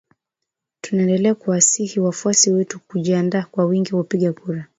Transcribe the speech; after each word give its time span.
Tunaendelea 0.81 1.35
kuwasihi 1.35 1.99
wafuasi 1.99 2.51
wetu 2.51 2.79
kujiandikisha 2.79 3.47
kwa 3.51 3.65
wingi 3.65 3.91
kupiga 3.91 4.33
kura 4.33 4.65